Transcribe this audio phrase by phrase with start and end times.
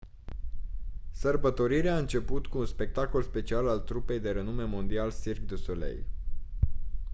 [1.11, 6.05] sărbătorirea a început cu un spectacol special al trupei de renume mondial cirque du soleil